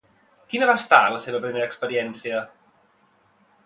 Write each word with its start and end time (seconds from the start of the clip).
Quina 0.53 0.69
va 0.69 0.75
estar 0.81 1.01
la 1.17 1.21
seva 1.27 1.43
primera 1.45 1.69
experiència? 1.69 2.45